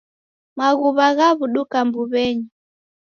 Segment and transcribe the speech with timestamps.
[0.57, 2.45] Maghuw'a ghaw'uduka mbuw'enyi.